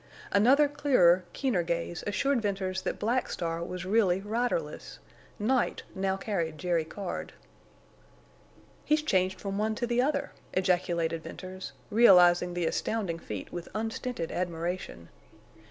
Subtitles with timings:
[0.31, 4.97] Another clearer, keener gaze assured Venters that Black Star was really riderless.
[5.37, 7.33] Night now carried Jerry Card.
[8.83, 14.31] "He's changed from one to the other!" ejaculated Venters, realizing the astounding feat with unstinted
[14.31, 15.09] admiration.